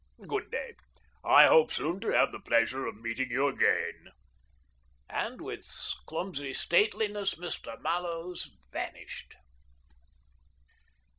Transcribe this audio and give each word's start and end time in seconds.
Good 0.27 0.49
day. 0.49 0.73
I 1.23 1.45
hope 1.45 1.71
soon 1.71 1.99
to 1.99 2.07
have 2.07 2.31
the 2.31 2.39
pleasure 2.39 2.87
of 2.87 2.95
meeting 2.99 3.29
you 3.29 3.45
again." 3.47 4.07
And 5.07 5.39
with 5.39 5.67
clumsy 6.07 6.55
stateli 6.55 7.07
ness 7.11 7.35
Mr. 7.35 7.79
Mallows 7.79 8.49
vanished. 8.73 9.35